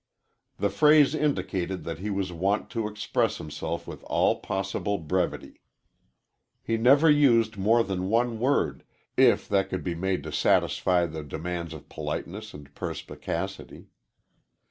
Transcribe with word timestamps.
The 0.57 0.71
phrase 0.71 1.13
indicated 1.13 1.83
that 1.83 1.99
he 1.99 2.09
was 2.09 2.33
wont 2.33 2.71
to 2.71 2.87
express 2.87 3.37
himself 3.37 3.85
with 3.85 4.03
all 4.05 4.39
possible 4.39 4.97
brevity. 4.97 5.61
He 6.63 6.75
never 6.75 7.07
used 7.07 7.55
more 7.55 7.83
than 7.83 8.09
one 8.09 8.39
word 8.39 8.83
if 9.15 9.47
that 9.49 9.69
could 9.69 9.83
be 9.83 9.93
made 9.93 10.23
to 10.23 10.31
satisfy 10.31 11.05
the 11.05 11.21
demands 11.23 11.71
of 11.71 11.87
politeness 11.87 12.51
and 12.51 12.73
perspicacity. 12.73 13.89